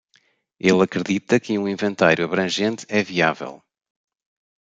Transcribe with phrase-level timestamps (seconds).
[0.59, 3.61] Ele acredita que um inventário abrangente é viável.